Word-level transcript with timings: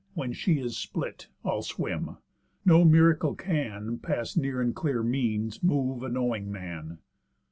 When 0.15 0.33
she 0.33 0.57
is 0.57 0.75
split, 0.77 1.27
I'll 1.45 1.61
swim. 1.61 2.17
No 2.65 2.83
miracle 2.83 3.35
can, 3.35 3.99
Past 3.99 4.35
near 4.35 4.59
and 4.59 4.75
clear 4.75 5.03
means, 5.03 5.61
move 5.61 6.01
a 6.01 6.09
knowing 6.09 6.51
man." 6.51 6.97